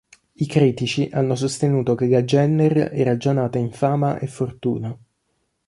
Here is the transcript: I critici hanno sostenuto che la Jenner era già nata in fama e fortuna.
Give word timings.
I 0.33 0.47
critici 0.47 1.11
hanno 1.13 1.35
sostenuto 1.35 1.93
che 1.93 2.07
la 2.07 2.23
Jenner 2.23 2.89
era 2.91 3.17
già 3.17 3.33
nata 3.33 3.59
in 3.59 3.69
fama 3.71 4.17
e 4.17 4.25
fortuna. 4.25 4.97